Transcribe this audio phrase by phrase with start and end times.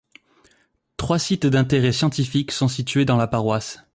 [0.97, 3.81] Trois sites d'intérêt scientifique sont situés dans la paroisse.